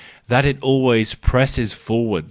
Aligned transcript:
that 0.27 0.45
it 0.45 0.57
always 0.63 1.13
presses 1.13 1.73
forward! 1.73 2.19